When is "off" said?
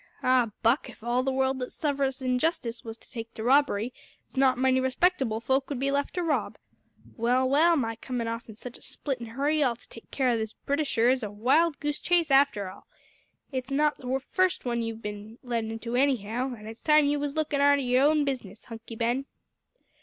8.27-8.49